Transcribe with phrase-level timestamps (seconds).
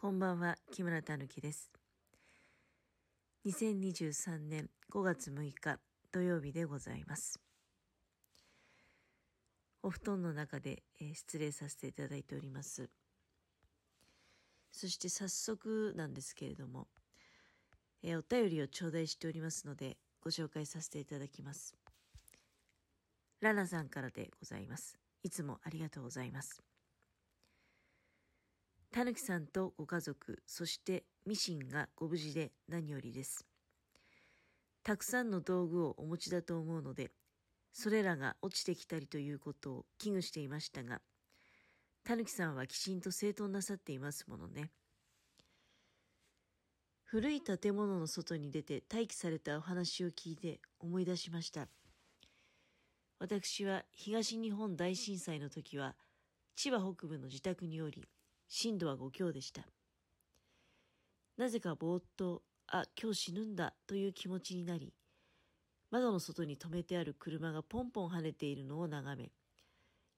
[0.00, 1.70] こんばんは、木村たぬきです。
[3.44, 5.78] 2023年5月6日
[6.10, 7.38] 土曜日でございます。
[9.82, 12.88] お布団の中で、えー失礼させていただいております。
[14.72, 16.88] そして早速なんですけれども、
[18.02, 21.74] えーお便りを頂戴しておりますので、ご紹介させていただきます。
[23.42, 24.96] ラナさんからでございます。
[25.22, 26.62] いつもありがとうございます。
[28.92, 33.46] たぬきさんとご家族、そしてミシンがご無事で何よりです。
[34.82, 37.12] たくさんの道具をお持ちだと思うので、
[37.72, 41.00] それらが落ちてきたりということを危惧していましたが、
[42.02, 44.72] たぬきさんはきちんと整頓なさっていますものね。
[47.04, 51.68] 古い建物の外に出て待機されたお話を聞いて思い出しました。
[53.20, 55.94] 私は東日本大震災の時は
[56.56, 58.08] 千葉北部の自宅におり、
[58.52, 59.62] 震度は5強でした。
[61.36, 64.92] なぜかぼーっと、あ、今日死ぬんだという気持ちになり、
[65.92, 69.30] 窓の外に止めてある車がポンポン跳ねているのを眺め、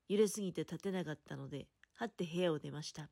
[0.08, 3.10] 揺れすぎて立てなかったので、はって部屋を出ました。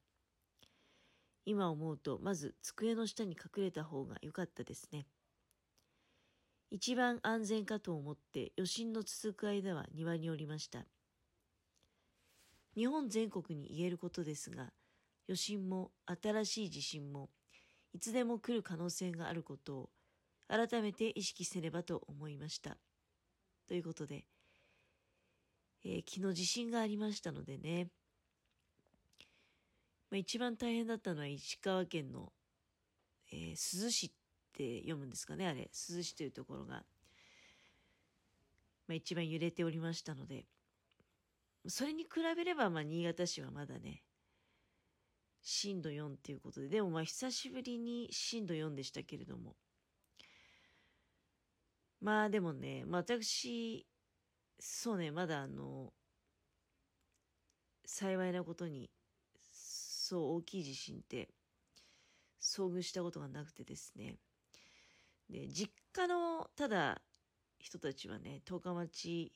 [1.45, 5.07] 今思うと、まず机の下に隠れた方が良かったですね。
[6.71, 10.87] 一番安全かと思って余震の続く間は庭におりました。
[12.75, 14.73] 日本全国に言えることですが、
[15.29, 17.31] 余震も新しい地震も
[17.93, 19.91] いつでも来る可能性があることを
[20.49, 22.77] 改めて意識せねばと思いました。
[23.69, 24.27] ということで、
[25.85, 27.89] えー昨日地震がありましたのでね、
[30.11, 32.33] まあ、一番大変だったのは石川県の、
[33.33, 34.11] えー珠洲市っ
[34.53, 36.85] て読むんですかね、あれ、珠洲市というところが、ま
[38.91, 40.47] あ、一番揺れておりましたので、
[41.69, 44.03] それに比べれば、まあ、新潟市はまだね、
[45.43, 49.57] 震度4っていうことで、でもまあ久しぶりに震度4でしたけれども。
[52.01, 53.87] まあでもね、まあ私、
[54.59, 55.93] そうね、まだあの、
[57.85, 58.91] 幸いなことに、
[59.39, 61.29] そう大きい地震って
[62.41, 64.17] 遭遇したことがなくてですね。
[65.29, 67.03] で、実家の、ただ、
[67.59, 69.33] 人たちはね、十日町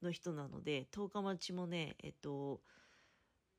[0.00, 2.62] の人なので、十日町もね、えっと、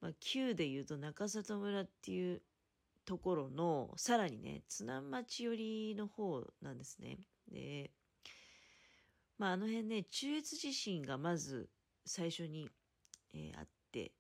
[0.03, 2.41] まあ、旧でいうと中里村っていう
[3.05, 7.19] ところのさらにね津南町寄りの方なんですね。
[7.49, 7.89] で
[9.37, 11.69] まああの辺ね中越地震がまず
[12.05, 12.69] 最初に、
[13.33, 14.11] えーあって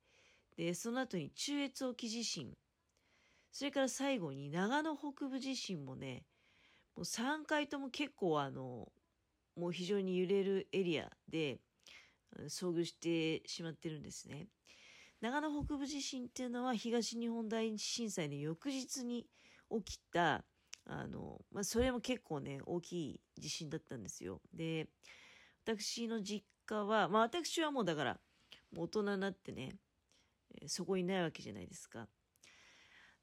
[0.55, 2.55] でその後に中越沖地震
[3.51, 6.23] それから最後に長野北部地震もね
[6.95, 8.87] もう3回とも結構あの
[9.57, 11.59] もう非常に揺れるエリアで
[12.47, 14.47] 遭遇してしまってるんですね。
[15.23, 19.25] 長野北部地震っていうのは東日本大震災の翌日に
[19.71, 20.43] 起きた
[20.85, 24.41] あの、まあ、それも結構ね大きい地震だったんですよ。
[24.53, 24.89] で
[25.63, 28.19] 私の実家はまあ私はもうだから
[28.75, 29.77] 大人になってね
[30.67, 32.09] そこにないわけじゃないですか。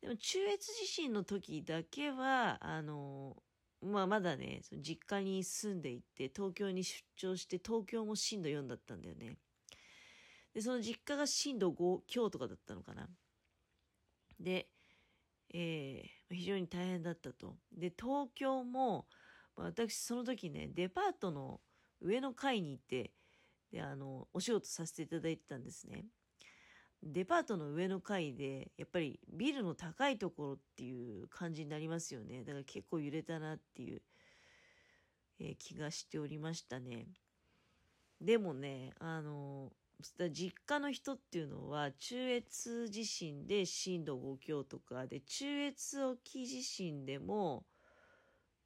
[0.01, 3.37] でも中越地震の時だけはあの
[3.83, 9.37] まあまだねその実家に住んでいて東京に出張して東京も震度4だったんだよね。
[10.55, 13.09] で、その実家が震度5強とかだったのかな。
[14.39, 14.69] で、
[15.53, 17.57] えー非常に大変だったと。
[17.73, 19.09] で、東京も、
[19.57, 21.61] 私その時ね、デパートの
[22.01, 23.13] 上の階にいて、
[23.73, 26.07] で、あの、お仕事させていただいてたんですね。
[27.03, 32.45] デパートの上の階で、やっぱりビルの高いところっていう感じになりますよね。
[32.45, 34.03] だから結構揺れたなっていう、
[35.41, 37.09] えー気がしておりましたね。
[38.21, 39.73] でもね、あの、
[40.31, 47.65] 実家の人っていうのは中越地震で震度5強とかで中越沖地震でも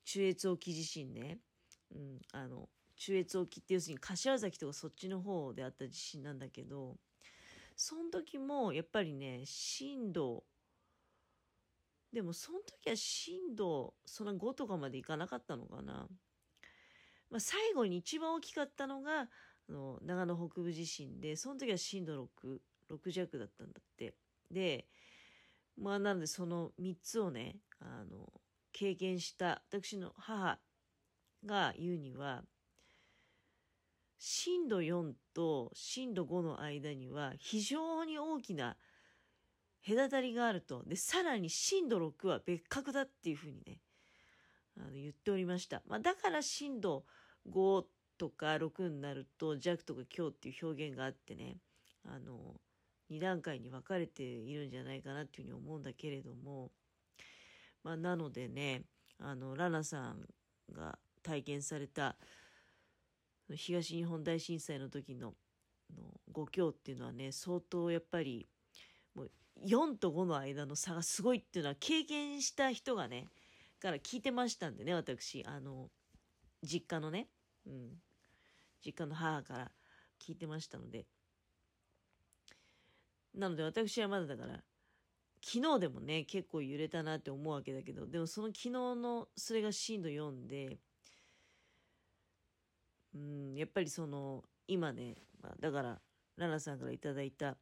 [0.05, 1.39] 中越沖地震ね、
[1.95, 6.97] うん、あの中越沖って要するに柏崎とかそっちの方であった地震なんだけど
[7.77, 10.45] その時もやっぱりね震度
[12.13, 16.07] でもその時は震度そんな5とかまでいかなかったのかな、
[17.29, 19.29] まあ、最後に一番大きかったのが
[19.69, 22.59] あの長野北部地震でその時は震度6
[22.91, 24.15] 6弱だったんだって。
[24.51, 24.87] で
[25.77, 28.33] まあなのでその3つをねあの
[28.73, 30.59] 経験した私の母
[31.45, 32.45] が言うには
[34.19, 38.77] 震度4と震度5の間には非常に大きな
[39.87, 40.83] 隔たりがあると。
[40.85, 43.81] でさらに震度6は別格だっていうふうにね
[44.79, 47.05] あの言っておりました、まあ、だから震度
[47.51, 47.85] 5
[48.19, 51.57] とか6になると弱とか強っていう表現があってね
[52.05, 52.55] あの
[53.11, 56.71] 2段階に分かれているんじゃないかなっていうふうに思うんだけれども、
[57.83, 58.83] まあ、なのでね、
[59.21, 60.27] あの、ラナさん
[60.73, 62.17] が体験された
[63.55, 65.35] 東日本大震災の時の
[65.95, 68.49] の5強っていうのはね、相当やっぱり、
[69.15, 69.31] もう
[69.65, 73.27] 4と5の間の差がすごいっていうのは経験した人がね、
[73.81, 75.91] から聞いてましたんでね、私、あの、
[76.63, 77.29] 実家のね、
[77.67, 78.03] うん、
[78.85, 79.71] 実家の母から
[80.21, 81.07] 聞いてましたので、
[83.35, 84.63] なので私はまだだから、
[85.43, 90.79] 昨日でもね、結構揺れたなって思うわけだけど、でもその昨日のそれが震度4で、
[93.15, 96.01] うん、やっぱりその、今ね、まあ、だから、
[96.37, 97.57] ラナさんからいただいた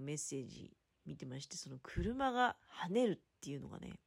[0.00, 0.72] メッセージ
[1.04, 2.56] 見てまして、その車が
[2.88, 4.00] 跳ねるっていうのがね、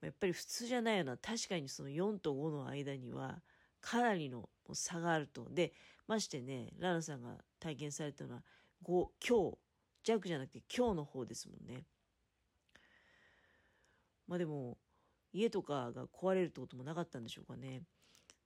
[0.00, 1.16] やっぱり普通じゃないよな。
[1.16, 3.42] 確かにその4と5の間には
[3.88, 5.48] かなりの差があると。
[5.50, 5.72] で、
[6.06, 8.42] ましてね、ラナさんが体験されたのは
[8.84, 9.58] 5、強、
[10.04, 11.86] 弱じゃなくて強の方ですもんね。
[14.26, 14.76] まあでも、
[15.32, 17.80] 家とかが壊れるってこともなかったんでしょうかね。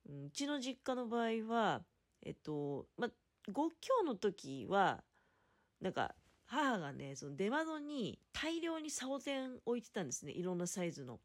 [0.05, 1.83] うちの実家の場合は、
[2.21, 5.03] えっと、まあ、5強の時は、
[5.81, 10.31] なんか、母がね、その出窓に大量にサボテン置いてたんですね。
[10.31, 11.19] いろんなサイズの。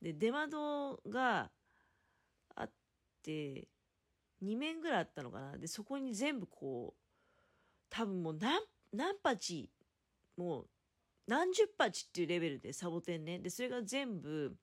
[0.00, 1.50] で、出窓が
[3.18, 3.68] って、
[4.42, 5.58] 2面ぐらいあったのかな。
[5.58, 7.02] で、そこに全部こう、
[7.90, 8.60] 多分もう何、
[8.92, 9.70] 何鉢、
[10.36, 10.68] もう
[11.26, 13.38] 何十鉢っていうレベルでサボテンね。
[13.38, 14.56] で、それが全部、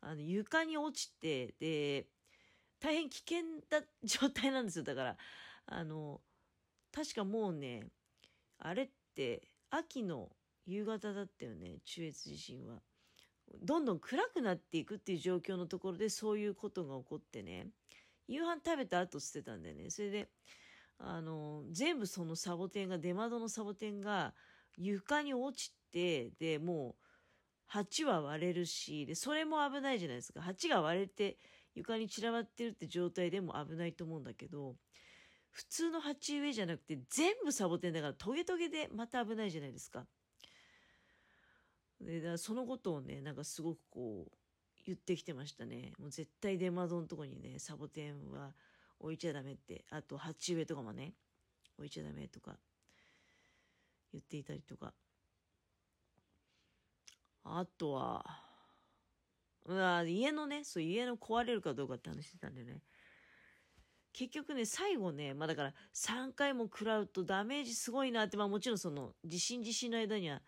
[0.00, 2.08] あの、床に落ちて、で、
[2.80, 4.84] 大変危険な状態なんですよ。
[4.84, 5.16] だから、
[5.66, 6.20] あの、
[6.92, 7.88] 確かもうね、
[8.58, 10.30] あれって秋の
[10.66, 12.82] 夕方だったよね、中越地震は。
[13.62, 17.68] どんどん暗くなっていくっていう状況のところでそういうことが起こってね、
[18.28, 19.90] 夕飯食べた後捨てたんだよね。
[19.90, 20.28] それで、
[20.98, 24.34] あの、全部そのサボテンが、出窓のサボテンが
[24.76, 27.04] 床に落ちて、で、もう、
[27.66, 30.40] 鉢は割れるし、で、それも危ないじゃないですか。
[30.40, 31.38] 鉢が割れて
[31.74, 34.76] 床に散らばってるって状態でも危ないと思うんだけど、
[35.50, 40.06] 普通の鉢植えじゃなくて全部サボテンだからトゲトゲでまた危ないじゃないですか。
[42.04, 44.36] で、だそのことをね、なんかすごくこう、
[44.86, 45.92] 言ってきてましたね。
[45.98, 48.52] もう絶対出窓のとこにね、サボテンは
[49.00, 49.84] 置いちゃダメって。
[49.90, 51.14] あと、鉢植えとかもね、
[51.78, 52.56] 置いちゃダメとか
[54.12, 54.92] 言っていたりとか。
[57.44, 58.24] あとは、
[59.66, 62.82] うわ家のね、そう、家の壊れるかどうかって話してたんでね。
[64.12, 70.40] 結局ね、最後ね、まあだから3回も食らうとダメージすごいなって、まあもちろんその地震地震の間には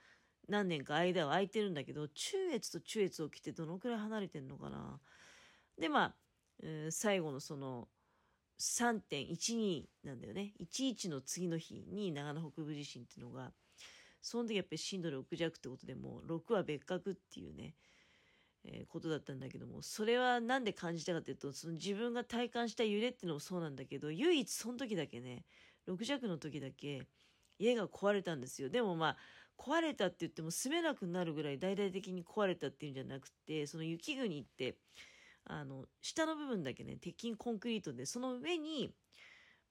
[0.48, 5.00] 何年か間は空いてるんだけど、中越と中越起きてどのくらい離れてんのかな。
[5.78, 6.14] で、まあ、
[6.62, 7.88] えー、最後のその
[8.58, 10.54] 3.12なんだよね。
[10.72, 13.52] 11の次の日に長野北部地震っていうのが、
[14.22, 17.74] その時やっぱり震度6弱ってことでもう6は別格っていうね、
[18.64, 25.44] えー、ことだったんだけども、それはなんで感じたかっていうと、その自分が体感した揺れっていうのもそうなんだけど、唯一その時だけね、
[25.88, 27.06] 6弱の時だけ
[27.58, 28.68] 家が壊れたんですよ。
[28.68, 29.16] でもまあ、
[29.58, 34.76] 壊れたって言っても住めなくなるぐらい大々的に壊れたっていうんじゃなくて、その雪国って、
[35.44, 38.90] あの、下の部分だけね、鉄筋コンクリートで、その上に、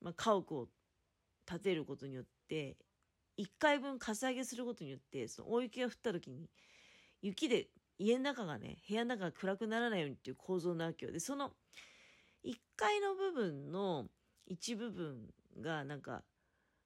[0.02, 0.68] まあ、家屋を
[1.46, 2.78] 建てることによって、
[3.38, 6.50] 1回分かさ上げすることによって、その大雪が降った時に、
[7.22, 11.12] 雪で家の中がね、部屋の中が暗くならないようにっていう構造なわけよ。
[11.12, 11.52] で、その
[12.46, 14.06] 1階の部分の
[14.48, 16.24] 一部分がなんか、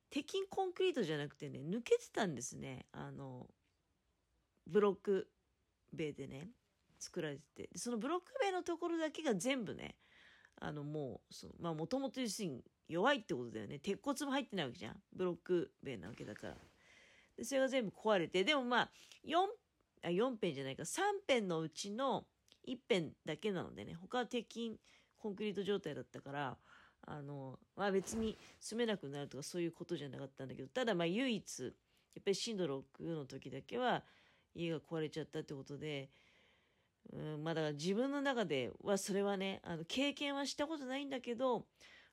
[0.10, 2.86] 鉄筋コンクリートじゃなくてね、抜けてたんですね。
[2.92, 3.48] あの、
[4.68, 5.28] ブロック
[5.96, 6.50] 塀でね、
[7.00, 7.78] 作られてて。
[7.78, 9.96] そのブロック塀のところだけが全部ね、
[10.60, 13.80] あのもう、そのまあもともと要するに弱いってことだよね。
[13.80, 14.98] 鉄骨も入ってないわけじゃん。
[15.14, 16.58] ブロック塀なわけだから。
[17.38, 18.92] で、それが全部壊れて、でもまあ、
[19.26, 19.48] 4
[20.04, 22.26] あ4辺じゃないか3辺のうちの
[22.68, 24.80] 1辺だけなのでね他は鉄筋
[25.18, 26.58] コンクリート状態だったから
[27.08, 31.72] あの、まあ、別に住めなくなるとかそういうことじゃなかったんだけどただまあ唯一やっ
[32.24, 32.66] ぱり震度
[33.00, 34.04] 6の時だけは
[34.54, 36.10] 家が壊れちゃったってことで、
[37.14, 41.66] うん、まあだから自分の中ではそれはねあの経験はしたことないんだけど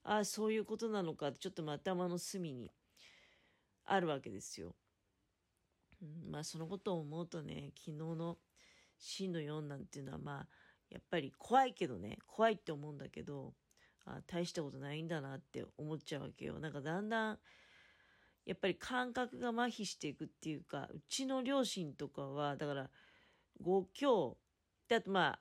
[0.05, 2.71] ああそういうことなのかちょっと頭の隅に
[3.87, 4.75] あるわけですよ。
[6.03, 8.39] うん、まあそのことを思うとね、昨日の
[8.99, 10.47] 震度4なんていうのはまあ、
[10.91, 13.55] やっぱり怖いけどね、怖いって思うんだけど、
[14.07, 16.59] あ大したことないんだなって思っちゃうわけよ。
[16.59, 17.39] なんかだんだん、
[18.47, 22.91] やっぱり感覚が麻痺していくっていうか、うちの両親とかは、だから
[23.61, 24.39] 5強、
[24.89, 25.41] であとまあ、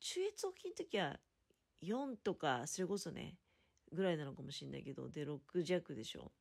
[0.00, 1.20] 中越沖の時は
[1.80, 3.38] 4とか、それこそね、
[3.92, 6.32] ぐらいなのかもしれないけど、で、6弱でしょ。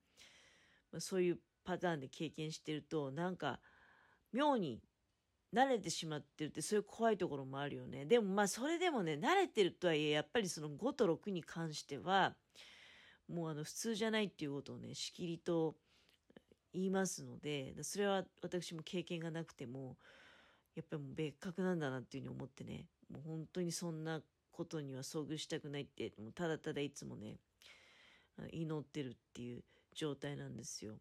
[0.92, 3.60] まあ、そういうパターンで経験してるとなんか
[4.32, 4.82] 妙に
[5.54, 12.36] 慣れてしまってるってそういう怖いところもあるよねでもまあそれでもね慣れてるとはいえやっぱりその5と6に関しては
[13.28, 15.76] もうあの普通じゃないっていうことをねしきりと
[16.74, 19.98] 言いますのでそれは私も経験がなくても
[20.76, 27.38] やっぱりもう別格なんだなっていうふうに思ってねもう本当にそんなことには遭遇したくないってもうただただいつもね
[28.52, 29.64] 祈ってるっていう
[29.94, 30.94] 状態なんですよ。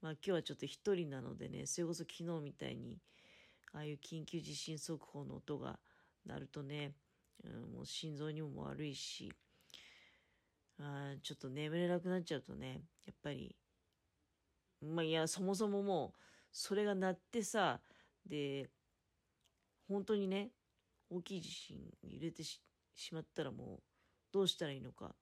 [0.00, 2.98] まあ今日はちょっと一人なのでねそれこそ昨日みたいに
[3.72, 5.78] ああいう緊急地震速報の音が
[6.26, 6.92] 鳴るとね、
[7.44, 9.32] うん、もう心臓にも悪いし
[10.78, 13.54] あちょっと眠れなくなっちゃうとねやっぱり
[14.82, 16.18] まあいやそもそももう
[16.52, 17.80] それが鳴ってさ
[18.26, 18.68] で
[19.88, 20.50] 本当にね
[21.10, 22.60] 大きい地震に揺れてし
[23.12, 23.82] まったらもう
[24.32, 25.14] どうしたらいいのか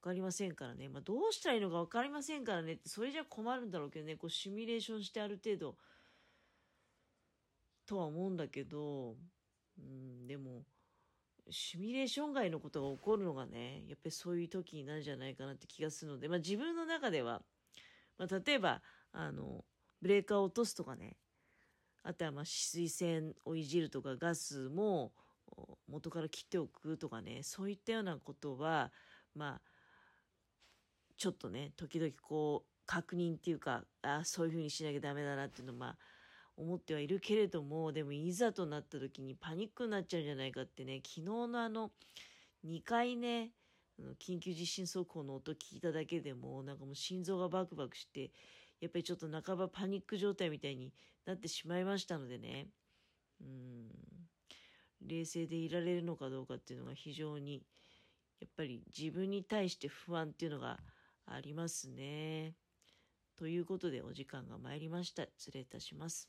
[0.00, 4.16] 分かりませんからね、まあ、どうしたらいいのか分かりませんからねそれじゃ困るんだろうけどね。
[4.16, 5.76] こうシミュレーションしてある程度
[7.90, 9.16] とは思うんだけど、
[9.76, 10.62] うん、でも
[11.50, 17.42] シミュレーション外のことが起こるのがねやっぱりそういう時になるんじゃないかなって気がするので、まあ、自分の中では、
[18.16, 18.80] まあ、例えば
[19.12, 19.64] あの
[20.00, 21.16] ブレーカーを落とすとかね
[22.04, 25.10] あとはまあ止水栓をいじるとかガスも
[25.88, 28.92] 元から切っておくとかねそういったようなことは
[29.34, 29.60] まあ
[31.18, 35.96] ちょっとね時々こう確認っていうかあそういうふうにしなきゃダメだなっていうのまあ
[36.60, 41.90] 思ってはいるけれどもでもいざとなった時にパニックになっちゃうんじゃないかってね昨日のあの
[42.66, 43.50] 2回ね
[44.18, 48.30] 緊急地震速報の音聞いただけでもなんかもう心臓がバクバクして
[48.80, 50.92] やっぱりちょっと半ばパニック状態みたいに
[51.24, 52.66] なってしまいましたのでね
[53.40, 53.88] うん
[55.06, 57.62] 冷静でいられるのかどうかっていうのが非常に
[58.40, 60.78] やっぱり自分に対して不安っていうのが
[61.26, 62.54] ありますね。
[63.40, 65.26] ということでお時間が参りました。
[65.38, 66.18] 失礼いたします。